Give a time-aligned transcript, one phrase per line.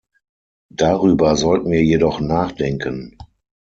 [0.73, 3.19] Darüber sollten wir jedoch nachdenken.